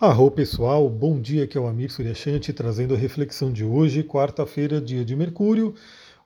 [0.00, 4.80] Arro pessoal, bom dia, aqui é o Amir Suryashanti trazendo a reflexão de hoje, quarta-feira,
[4.80, 5.74] dia de Mercúrio.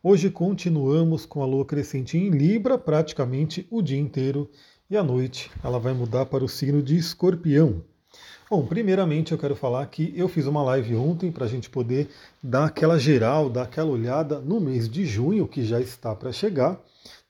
[0.03, 4.51] Hoje continuamos com a lua crescente em Libra, praticamente o dia inteiro,
[4.91, 7.83] e à noite ela vai mudar para o signo de Escorpião.
[8.51, 12.11] Bom, primeiramente eu quero falar que eu fiz uma live ontem para a gente poder
[12.43, 16.79] dar aquela geral, dar aquela olhada no mês de junho, que já está para chegar.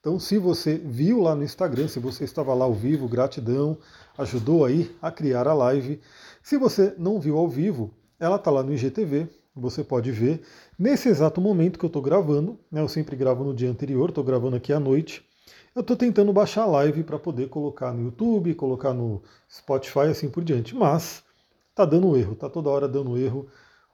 [0.02, 3.78] Então, se você viu lá no Instagram, se você estava lá ao vivo, gratidão,
[4.18, 6.00] ajudou aí a criar a live.
[6.42, 10.42] Se você não viu ao vivo, ela está lá no IGTV, você pode ver.
[10.76, 14.24] Nesse exato momento que eu estou gravando, né, eu sempre gravo no dia anterior, estou
[14.24, 15.24] gravando aqui à noite,
[15.72, 20.28] eu estou tentando baixar a live para poder colocar no YouTube, colocar no Spotify assim
[20.28, 20.74] por diante.
[20.74, 21.22] Mas
[21.70, 23.46] está dando erro, está toda hora dando erro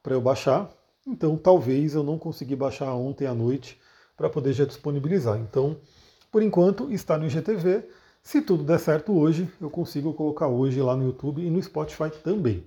[0.03, 0.71] para eu baixar.
[1.07, 3.79] Então talvez eu não consegui baixar ontem à noite
[4.19, 5.39] para poder já disponibilizar.
[5.39, 5.77] Então,
[6.31, 7.89] por enquanto, está no IGTV.
[8.23, 12.11] Se tudo der certo hoje, eu consigo colocar hoje lá no YouTube e no Spotify
[12.23, 12.65] também.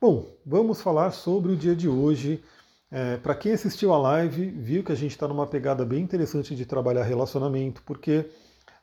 [0.00, 2.42] Bom, vamos falar sobre o dia de hoje.
[2.90, 6.54] É, Para quem assistiu a live, viu que a gente está numa pegada bem interessante
[6.54, 8.28] de trabalhar relacionamento, porque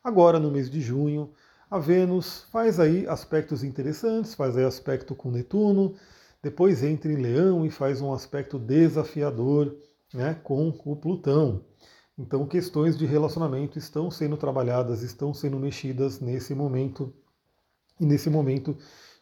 [0.03, 1.31] agora no mês de junho,
[1.69, 5.93] a Vênus faz aí aspectos interessantes, faz aí aspecto com Netuno,
[6.41, 9.75] depois entra em Leão e faz um aspecto desafiador
[10.11, 11.63] né, com o Plutão.
[12.19, 17.13] Então, questões de relacionamento estão sendo trabalhadas, estão sendo mexidas nesse momento.
[17.97, 18.75] E nesse momento,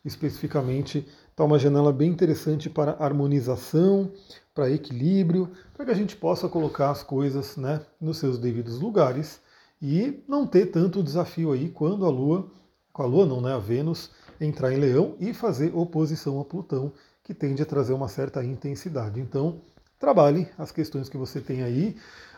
[0.03, 4.11] especificamente, está uma janela bem interessante para harmonização,
[4.51, 9.39] para equilíbrio, para que a gente possa colocar as coisas né, nos seus devidos lugares
[9.79, 12.49] e não ter tanto desafio aí quando a Lua,
[12.91, 14.09] com a Lua não, né, a Vênus,
[14.41, 16.91] entrar em Leão e fazer oposição a Plutão,
[17.23, 19.19] que tende a trazer uma certa intensidade.
[19.19, 19.61] Então,
[19.99, 21.95] trabalhe as questões que você tem aí.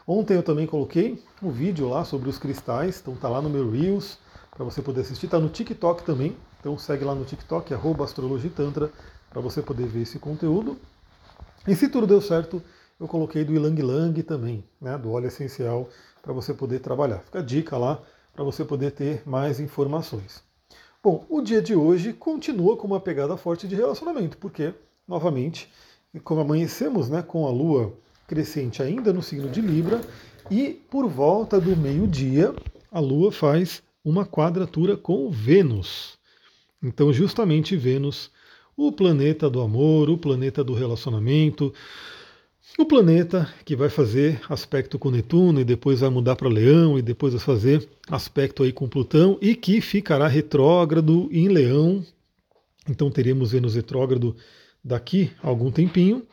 [0.07, 3.69] Ontem eu também coloquei um vídeo lá sobre os cristais, então tá lá no meu
[3.69, 4.17] Reels
[4.51, 8.91] para você poder assistir, tá no TikTok também, então segue lá no TikTok, astrologitantra,
[9.29, 10.77] para você poder ver esse conteúdo.
[11.67, 12.61] E se tudo deu certo,
[12.99, 15.87] eu coloquei do Ilang Lang também, né, do óleo essencial,
[16.21, 17.19] para você poder trabalhar.
[17.19, 18.01] Fica a dica lá
[18.33, 20.43] para você poder ter mais informações.
[21.01, 24.73] Bom, o dia de hoje continua com uma pegada forte de relacionamento, porque,
[25.07, 25.71] novamente,
[26.23, 27.93] como amanhecemos né, com a Lua
[28.27, 30.01] crescente ainda no signo de Libra,
[30.49, 32.53] e por volta do meio-dia
[32.91, 36.17] a Lua faz uma quadratura com Vênus.
[36.81, 38.31] Então, justamente Vênus,
[38.75, 41.73] o planeta do amor, o planeta do relacionamento,
[42.77, 47.01] o planeta que vai fazer aspecto com Netuno e depois vai mudar para Leão e
[47.01, 52.03] depois vai fazer aspecto aí com Plutão e que ficará retrógrado em Leão.
[52.87, 54.35] Então teremos Vênus retrógrado
[54.83, 56.25] daqui a algum tempinho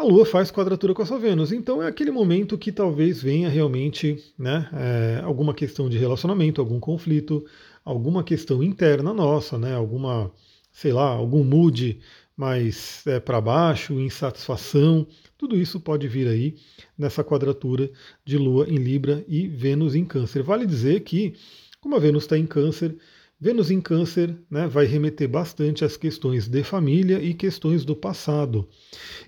[0.00, 1.52] a Lua faz quadratura com a sua Vênus.
[1.52, 6.80] Então é aquele momento que talvez venha realmente né, é, alguma questão de relacionamento, algum
[6.80, 7.44] conflito,
[7.84, 10.32] alguma questão interna nossa, né, alguma,
[10.72, 12.00] sei lá, algum mood
[12.34, 15.06] mais é, para baixo, insatisfação.
[15.36, 16.56] Tudo isso pode vir aí
[16.96, 17.90] nessa quadratura
[18.24, 20.42] de Lua em Libra e Vênus em Câncer.
[20.42, 21.34] Vale dizer que,
[21.78, 22.96] como a Vênus está em Câncer,
[23.40, 28.68] Vênus em Câncer né, vai remeter bastante às questões de família e questões do passado.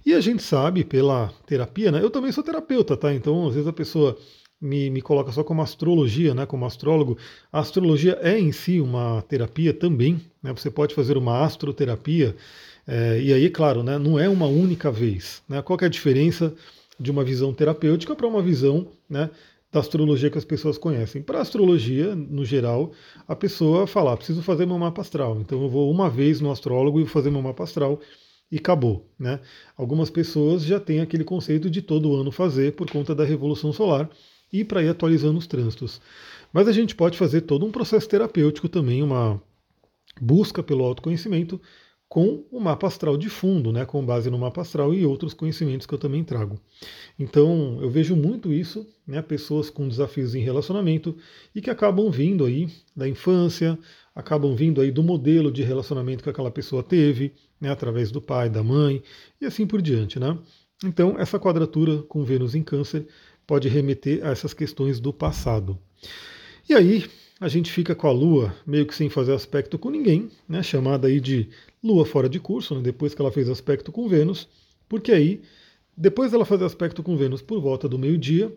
[0.04, 2.02] E a gente sabe pela terapia, né?
[2.02, 3.14] Eu também sou terapeuta, tá?
[3.14, 4.18] Então, às vezes a pessoa
[4.60, 6.44] me, me coloca só como astrologia, né?
[6.44, 7.16] Como astrólogo.
[7.50, 10.20] A astrologia é em si uma terapia também.
[10.42, 10.52] Né?
[10.52, 12.36] Você pode fazer uma astroterapia.
[12.86, 15.42] É, e aí, claro, né, não é uma única vez.
[15.48, 15.62] Né?
[15.62, 16.52] Qual é a diferença
[17.00, 19.30] de uma visão terapêutica para uma visão né,
[19.72, 21.22] da astrologia que as pessoas conhecem.
[21.22, 22.92] Para astrologia, no geral,
[23.26, 25.40] a pessoa fala, ah, preciso fazer meu mapa astral.
[25.40, 27.98] Então eu vou uma vez no astrólogo e vou fazer meu mapa astral
[28.50, 29.10] e acabou.
[29.18, 29.40] Né?
[29.74, 34.10] Algumas pessoas já têm aquele conceito de todo ano fazer por conta da revolução solar
[34.52, 36.02] e para ir atualizando os trânsitos.
[36.52, 39.42] Mas a gente pode fazer todo um processo terapêutico também, uma
[40.20, 41.58] busca pelo autoconhecimento
[42.12, 45.86] com o mapa astral de fundo, né, com base no mapa astral e outros conhecimentos
[45.86, 46.60] que eu também trago.
[47.18, 51.16] Então, eu vejo muito isso, né, pessoas com desafios em relacionamento
[51.54, 53.78] e que acabam vindo aí da infância,
[54.14, 58.50] acabam vindo aí do modelo de relacionamento que aquela pessoa teve, né, através do pai,
[58.50, 59.02] da mãe
[59.40, 60.36] e assim por diante, né?
[60.84, 63.06] Então, essa quadratura com Vênus em Câncer
[63.46, 65.78] pode remeter a essas questões do passado.
[66.68, 67.06] E aí,
[67.42, 71.08] a gente fica com a Lua meio que sem fazer aspecto com ninguém, né, chamada
[71.08, 71.48] aí de
[71.82, 74.48] Lua fora de curso, né, depois que ela fez aspecto com Vênus,
[74.88, 75.42] porque aí,
[75.96, 78.52] depois dela fazer aspecto com Vênus por volta do meio-dia,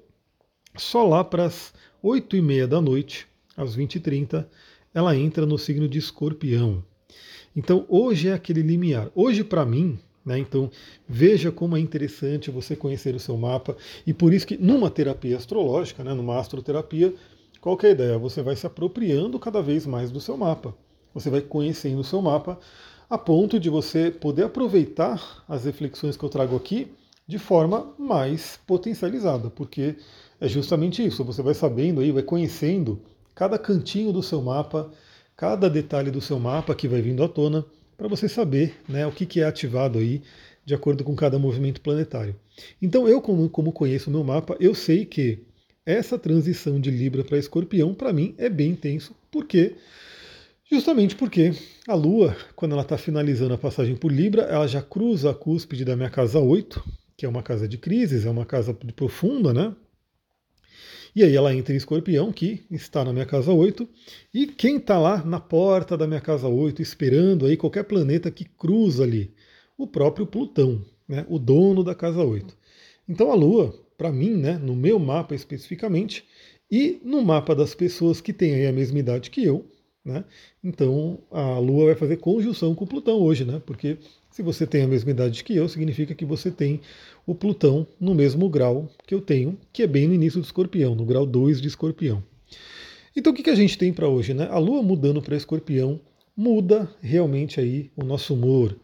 [0.77, 1.73] só lá para as
[2.03, 3.25] 8 e meia da noite,
[3.57, 4.45] às 20h30,
[4.93, 6.83] ela entra no signo de escorpião.
[7.55, 9.09] Então hoje é aquele limiar.
[9.15, 10.69] Hoje, para mim, né, então
[11.09, 15.37] veja como é interessante você conhecer o seu mapa, e por isso que numa terapia
[15.37, 17.15] astrológica, né, numa astroterapia,
[17.65, 18.17] qual é a ideia?
[18.19, 20.75] Você vai se apropriando cada vez mais do seu mapa.
[21.15, 22.59] Você vai conhecendo o seu mapa
[23.09, 26.91] a ponto de você poder aproveitar as reflexões que eu trago aqui
[27.25, 29.95] de forma mais potencializada, porque
[30.39, 33.01] é justamente isso, você vai sabendo aí, vai conhecendo
[33.33, 34.91] cada cantinho do seu mapa,
[35.35, 37.65] cada detalhe do seu mapa que vai vindo à tona,
[37.97, 40.21] para você saber né, o que, que é ativado aí
[40.63, 42.35] de acordo com cada movimento planetário.
[42.79, 45.44] Então eu, como, como conheço o meu mapa, eu sei que
[45.85, 49.75] essa transição de Libra para Escorpião, para mim, é bem intenso, porque
[50.69, 51.53] justamente porque
[51.87, 55.85] a Lua, quando ela está finalizando a passagem por Libra, ela já cruza a cúspide
[55.85, 56.83] da minha casa 8,
[57.15, 59.75] que é uma casa de crises, é uma casa profunda, né?
[61.15, 63.87] E aí ela entra em escorpião, que está na minha casa 8,
[64.33, 68.43] e quem está lá na porta da minha casa 8, esperando aí qualquer planeta que
[68.43, 69.33] cruza ali?
[69.77, 72.57] O próprio Plutão, né, o dono da casa 8.
[73.07, 76.23] Então a Lua, para mim, né, no meu mapa especificamente,
[76.69, 79.65] e no mapa das pessoas que têm a mesma idade que eu,
[80.03, 80.23] né,
[80.63, 83.97] então a Lua vai fazer conjunção com o Plutão hoje, né, porque
[84.35, 86.81] se você tem a mesma idade que eu, significa que você tem
[87.25, 90.93] o Plutão no mesmo grau que eu tenho, que é bem no início do escorpião,
[90.93, 92.21] no grau 2 de escorpião.
[93.15, 94.33] Então o que, a gente tem para hoje?
[94.33, 94.45] Né?
[94.51, 96.01] A Lua mudando para escorpião
[96.35, 98.75] muda realmente aí o nosso humor.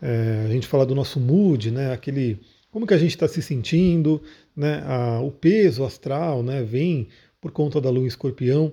[0.00, 1.92] É, a gente fala do nosso mood, né?
[1.92, 2.38] aquele
[2.72, 4.20] como que a gente está se sentindo,
[4.56, 4.82] né?
[4.86, 6.62] A, o peso astral né?
[6.64, 7.06] vem
[7.38, 8.72] por conta da Lua em escorpião.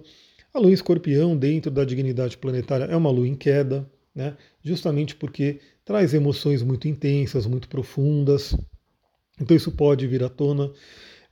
[0.54, 4.38] A Lua em escorpião, dentro da dignidade planetária, é uma Lua em queda, né?
[4.64, 8.56] justamente porque traz emoções muito intensas, muito profundas.
[9.40, 10.72] Então isso pode vir à tona.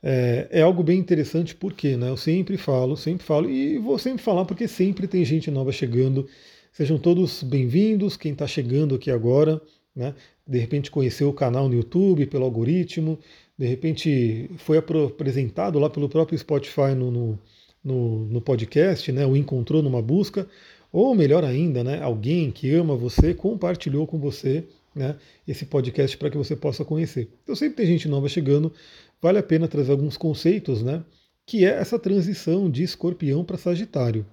[0.02, 4.22] É, é, algo bem interessante porque né, eu sempre falo, sempre falo, e vou sempre
[4.22, 6.28] falar porque sempre tem gente nova chegando.
[6.70, 9.60] Sejam todos bem-vindos, quem está chegando aqui agora,
[9.98, 10.14] né,
[10.46, 13.18] de repente conheceu o canal no YouTube pelo algoritmo,
[13.58, 17.38] de repente foi apresentado lá pelo próprio Spotify no, no,
[17.82, 20.46] no, no podcast, né, o encontrou numa busca.
[20.90, 24.64] Ou melhor ainda, né, alguém que ama você compartilhou com você
[24.94, 25.16] né,
[25.46, 27.28] esse podcast para que você possa conhecer.
[27.42, 28.72] Então sempre tem gente nova chegando,
[29.20, 31.02] vale a pena trazer alguns conceitos, né,
[31.44, 34.24] que é essa transição de escorpião para Sagitário.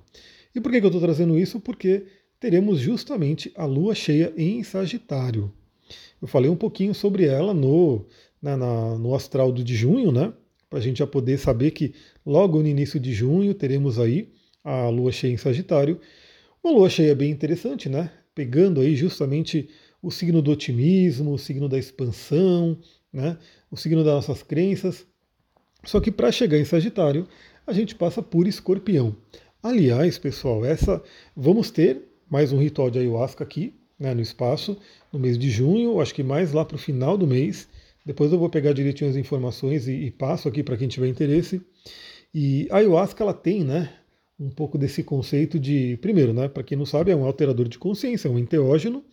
[0.55, 1.59] E por que, que eu estou trazendo isso?
[1.59, 2.05] Porque
[2.39, 5.51] teremos justamente a lua cheia em Sagitário.
[6.21, 8.05] Eu falei um pouquinho sobre ela no,
[8.41, 10.33] né, na, no astral do de junho, né?
[10.69, 11.93] Para a gente já poder saber que
[12.25, 14.29] logo no início de junho teremos aí
[14.63, 15.99] a lua cheia em Sagitário.
[16.63, 18.11] Uma lua cheia bem interessante, né?
[18.33, 19.69] Pegando aí justamente
[20.01, 22.77] o signo do otimismo, o signo da expansão,
[23.11, 23.37] né?
[23.71, 25.05] o signo das nossas crenças.
[25.83, 27.27] Só que para chegar em Sagitário,
[27.65, 29.15] a gente passa por Escorpião.
[29.61, 31.01] Aliás, pessoal, essa
[31.35, 34.77] vamos ter mais um ritual de ayahuasca aqui né, no espaço,
[35.11, 37.67] no mês de junho, acho que mais lá para o final do mês.
[38.05, 41.61] Depois eu vou pegar direitinho as informações e, e passo aqui para quem tiver interesse.
[42.33, 43.93] E a ayahuasca ela tem, né,
[44.39, 47.79] um pouco desse conceito de, primeiro, né, para quem não sabe, é um alterador de
[47.79, 49.03] consciência, é um enteógeno,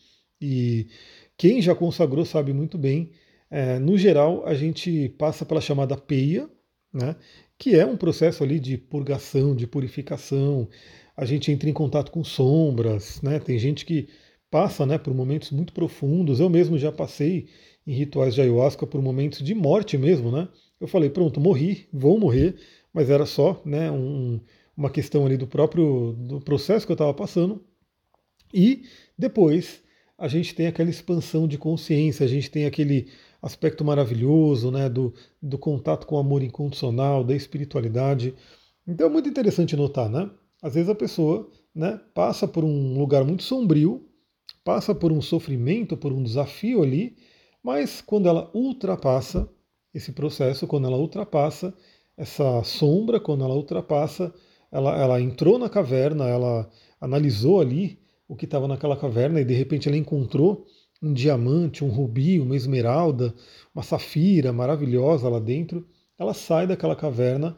[0.40, 0.88] e
[1.36, 3.10] quem já consagrou sabe muito bem.
[3.48, 6.48] É, no geral, a gente passa pela chamada peia,
[6.92, 7.16] né,
[7.56, 10.68] que é um processo ali de purgação, de purificação.
[11.16, 14.08] A gente entra em contato com sombras, né, tem gente que
[14.50, 16.38] passa né, por momentos muito profundos.
[16.38, 17.48] Eu mesmo já passei
[17.86, 20.48] em rituais de ayahuasca por momentos de morte mesmo, né?
[20.80, 22.56] Eu falei, pronto, morri, vou morrer,
[22.92, 24.40] mas era só né, um,
[24.76, 27.64] uma questão ali do próprio do processo que eu estava passando.
[28.52, 28.82] E
[29.16, 29.80] depois
[30.18, 33.08] a gente tem aquela expansão de consciência, a gente tem aquele
[33.40, 38.34] aspecto maravilhoso né, do, do contato com o amor incondicional, da espiritualidade.
[38.86, 40.30] Então é muito interessante notar, né?
[40.62, 44.08] Às vezes a pessoa né, passa por um lugar muito sombrio,
[44.64, 47.16] passa por um sofrimento, por um desafio ali,
[47.62, 49.48] mas quando ela ultrapassa
[49.92, 51.74] esse processo, quando ela ultrapassa
[52.16, 54.32] essa sombra, quando ela ultrapassa
[54.70, 59.54] ela, ela entrou na caverna, ela analisou ali o que estava naquela caverna e de
[59.54, 60.64] repente ela encontrou
[61.02, 63.34] um diamante, um rubi, uma esmeralda,
[63.74, 65.86] uma safira maravilhosa lá dentro.
[66.18, 67.56] Ela sai daquela caverna,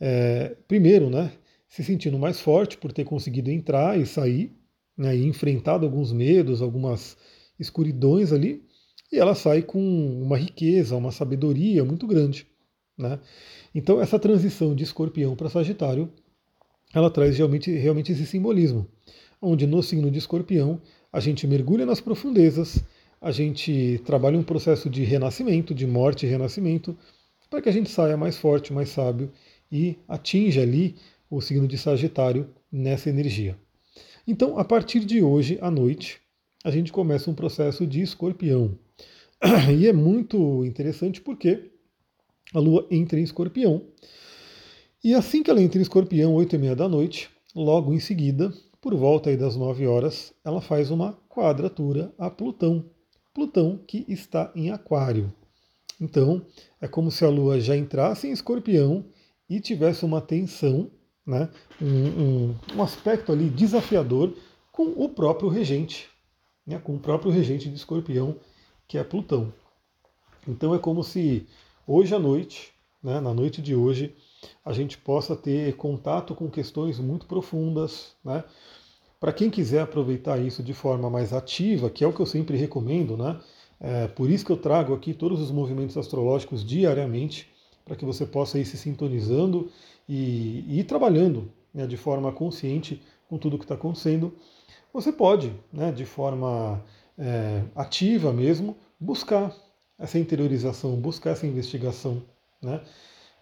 [0.00, 1.32] é, primeiro, né,
[1.74, 4.52] se sentindo mais forte por ter conseguido entrar e sair,
[4.96, 7.16] né, e enfrentado alguns medos, algumas
[7.58, 8.62] escuridões ali,
[9.10, 9.80] e ela sai com
[10.22, 12.46] uma riqueza, uma sabedoria muito grande.
[12.96, 13.18] Né?
[13.74, 16.08] Então, essa transição de escorpião para Sagitário
[16.94, 18.86] ela traz realmente, realmente esse simbolismo,
[19.42, 20.80] onde no signo de escorpião
[21.12, 22.84] a gente mergulha nas profundezas,
[23.20, 26.96] a gente trabalha um processo de renascimento, de morte e renascimento,
[27.50, 29.32] para que a gente saia mais forte, mais sábio
[29.72, 30.94] e atinja ali
[31.36, 33.58] o signo de Sagitário nessa energia.
[34.26, 36.20] Então, a partir de hoje à noite,
[36.64, 38.78] a gente começa um processo de escorpião.
[39.78, 41.70] E é muito interessante porque
[42.54, 43.82] a Lua entra em escorpião
[45.04, 48.50] e assim que ela entra em escorpião, 8 e meia da noite, logo em seguida,
[48.80, 52.86] por volta das 9 horas, ela faz uma quadratura a Plutão.
[53.34, 55.30] Plutão que está em Aquário.
[56.00, 56.40] Então,
[56.80, 59.04] é como se a Lua já entrasse em Escorpião
[59.46, 60.90] e tivesse uma tensão,
[61.26, 61.48] né,
[61.80, 64.32] um, um, um aspecto ali desafiador
[64.70, 66.08] com o próprio regente,
[66.66, 68.36] né, com o próprio regente de Escorpião,
[68.86, 69.52] que é Plutão.
[70.46, 71.46] Então é como se
[71.86, 74.14] hoje à noite, né, na noite de hoje,
[74.64, 78.14] a gente possa ter contato com questões muito profundas.
[78.24, 78.44] Né?
[79.20, 82.56] Para quem quiser aproveitar isso de forma mais ativa, que é o que eu sempre
[82.56, 83.40] recomendo, né?
[83.80, 87.50] É, por isso que eu trago aqui todos os movimentos astrológicos diariamente,
[87.84, 89.70] para que você possa ir se sintonizando
[90.08, 94.32] e, e ir trabalhando né, de forma consciente com tudo que está acontecendo.
[94.92, 96.82] Você pode, né, de forma
[97.18, 99.54] é, ativa mesmo, buscar
[99.98, 102.22] essa interiorização, buscar essa investigação.
[102.62, 102.80] Né?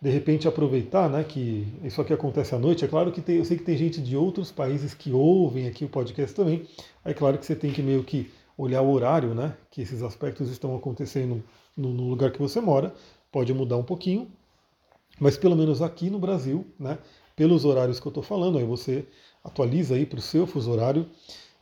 [0.00, 2.84] De repente aproveitar né, que isso aqui acontece à noite.
[2.84, 5.84] É claro que tem, eu sei que tem gente de outros países que ouvem aqui
[5.84, 6.66] o podcast também.
[7.04, 9.56] É claro que você tem que meio que olhar o horário, né?
[9.70, 11.42] Que esses aspectos estão acontecendo
[11.76, 12.92] no, no lugar que você mora.
[13.32, 14.30] Pode mudar um pouquinho,
[15.18, 16.98] mas pelo menos aqui no Brasil, né?
[17.34, 19.06] Pelos horários que eu estou falando, aí você
[19.42, 21.06] atualiza aí para o seu fuso horário.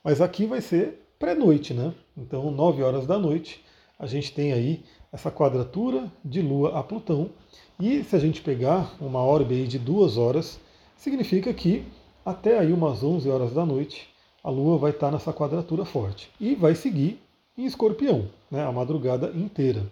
[0.02, 1.94] Mas aqui vai ser pré-noite, né?
[2.16, 3.64] Então, 9 horas da noite,
[3.98, 7.30] a gente tem aí essa quadratura de Lua a Plutão.
[7.78, 10.58] E se a gente pegar uma órbita de duas horas,
[10.96, 11.84] significa que
[12.24, 14.08] até aí umas 11 horas da noite
[14.42, 17.20] a Lua vai estar nessa quadratura forte e vai seguir
[17.56, 19.86] em Escorpião, né, a madrugada inteira.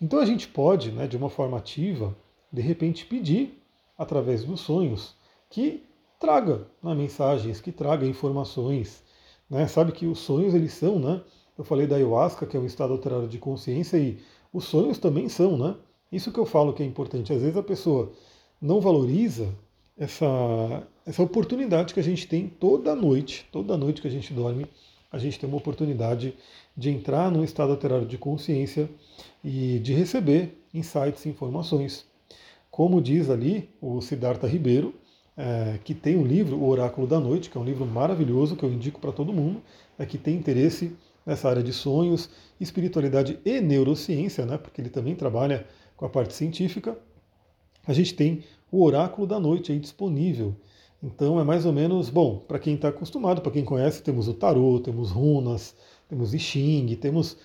[0.00, 2.14] Então a gente pode, né, de uma forma ativa,
[2.52, 3.58] de repente pedir
[3.96, 5.14] através dos sonhos
[5.48, 5.82] que
[6.18, 9.02] traga né, mensagens, que traga informações.
[9.48, 9.66] Né?
[9.66, 11.22] Sabe que os sonhos eles são, né?
[11.56, 14.18] Eu falei da ayahuasca, que é um estado alterado de consciência, e
[14.52, 15.74] os sonhos também são, né?
[16.12, 17.32] Isso que eu falo que é importante.
[17.32, 18.12] Às vezes a pessoa
[18.60, 19.54] não valoriza
[19.96, 24.66] essa, essa oportunidade que a gente tem toda noite, toda noite que a gente dorme,
[25.10, 26.34] a gente tem uma oportunidade
[26.76, 28.88] de entrar num estado alterado de consciência
[29.42, 32.04] e de receber insights e informações.
[32.70, 34.94] Como diz ali o Siddhartha Ribeiro,
[35.36, 38.64] é, que tem um livro, O Oráculo da Noite, que é um livro maravilhoso que
[38.64, 39.62] eu indico para todo mundo,
[39.98, 45.14] é que tem interesse nessa área de sonhos, espiritualidade e neurociência, né, porque ele também
[45.14, 46.96] trabalha com a parte científica.
[47.86, 50.54] A gente tem o Oráculo da Noite aí disponível.
[51.02, 54.34] Então é mais ou menos, bom, para quem está acostumado, para quem conhece, temos o
[54.34, 55.74] tarô, temos runas,
[56.08, 57.36] temos I Ching, temos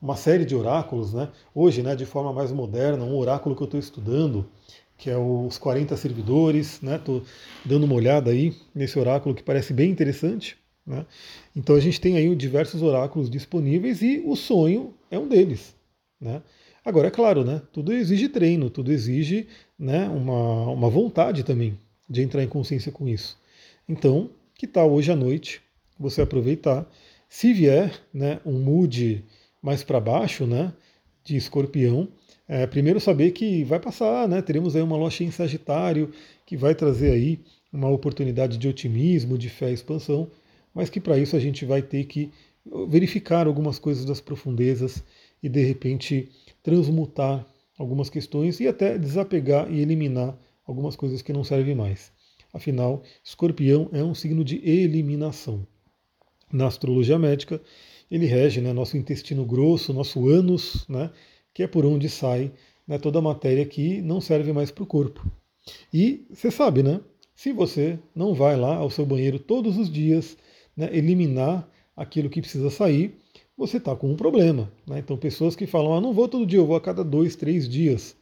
[0.00, 1.28] uma série de oráculos, né?
[1.54, 4.46] Hoje, né, de forma mais moderna, um oráculo que eu estou estudando,
[4.96, 6.96] que é os 40 servidores, né?
[6.96, 7.22] Estou
[7.64, 10.56] dando uma olhada aí nesse oráculo que parece bem interessante.
[10.86, 11.06] Né?
[11.54, 15.74] Então a gente tem aí diversos oráculos disponíveis e o sonho é um deles.
[16.20, 16.42] Né?
[16.84, 19.46] Agora, é claro, né, tudo exige treino, tudo exige
[19.78, 21.78] né, uma, uma vontade também
[22.12, 23.38] de entrar em consciência com isso.
[23.88, 25.62] Então, que tal hoje à noite
[25.98, 26.88] você aproveitar,
[27.28, 29.24] se vier né, um mood
[29.62, 30.72] mais para baixo, né,
[31.24, 32.08] de escorpião,
[32.46, 36.12] é, primeiro saber que vai passar, né, teremos aí uma loja em Sagitário,
[36.44, 37.40] que vai trazer aí
[37.72, 40.30] uma oportunidade de otimismo, de fé e expansão,
[40.74, 42.30] mas que para isso a gente vai ter que
[42.88, 45.02] verificar algumas coisas das profundezas
[45.42, 46.28] e de repente
[46.62, 47.46] transmutar
[47.78, 52.12] algumas questões e até desapegar e eliminar algumas coisas que não servem mais.
[52.52, 55.66] Afinal, escorpião é um signo de eliminação.
[56.52, 57.60] Na astrologia médica,
[58.10, 61.10] ele rege né, nosso intestino grosso, nosso ânus, né,
[61.54, 62.52] que é por onde sai
[62.86, 65.24] né, toda a matéria que não serve mais para o corpo.
[65.92, 67.00] E você sabe, né?
[67.34, 70.36] Se você não vai lá ao seu banheiro todos os dias,
[70.76, 73.16] né, eliminar aquilo que precisa sair,
[73.56, 74.70] você está com um problema.
[74.86, 74.98] Né?
[74.98, 77.68] Então, pessoas que falam, ah, não vou todo dia, eu vou a cada dois, três
[77.68, 78.16] dias.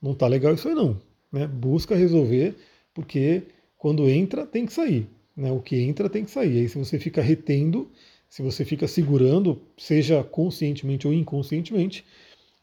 [0.00, 1.00] Não está legal isso aí não.
[1.32, 1.46] Né?
[1.46, 2.54] Busca resolver,
[2.94, 3.42] porque
[3.76, 5.06] quando entra, tem que sair.
[5.36, 5.50] Né?
[5.52, 6.60] O que entra tem que sair.
[6.60, 7.90] Aí se você fica retendo,
[8.28, 12.04] se você fica segurando, seja conscientemente ou inconscientemente,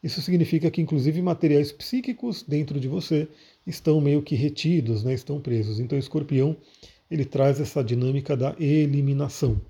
[0.02, 3.26] isso significa que inclusive materiais psíquicos dentro de você
[3.66, 5.14] estão meio que retidos, né?
[5.14, 5.80] estão presos.
[5.80, 6.56] Então, o escorpião
[7.10, 9.60] ele traz essa dinâmica da eliminação.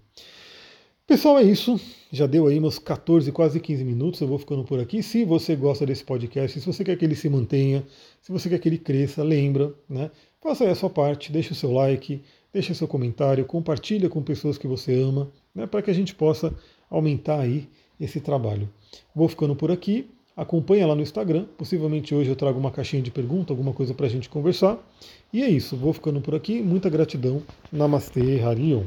[1.07, 1.79] Pessoal, é isso.
[2.11, 4.23] Já deu aí meus 14, quase 15 minutos.
[4.23, 5.03] Eu vou ficando por aqui.
[5.03, 7.85] Se você gosta desse podcast, se você quer que ele se mantenha,
[8.23, 10.11] se você quer que ele cresça, lembra, né?
[10.41, 14.23] Faça aí a sua parte, deixe o seu like, deixe o seu comentário, compartilha com
[14.23, 15.67] pessoas que você ama, né?
[15.67, 16.55] Para que a gente possa
[16.89, 17.69] aumentar aí
[18.01, 18.67] esse trabalho.
[19.15, 20.09] Vou ficando por aqui.
[20.35, 21.45] Acompanha lá no Instagram.
[21.59, 24.79] Possivelmente hoje eu trago uma caixinha de pergunta, alguma coisa para a gente conversar.
[25.31, 25.77] E é isso.
[25.77, 26.63] Vou ficando por aqui.
[26.63, 27.43] Muita gratidão.
[27.71, 28.85] Namastê, Harion.